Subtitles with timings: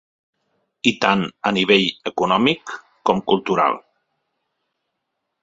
[0.91, 2.73] I tant a nivell econòmic
[3.11, 3.79] com cultural.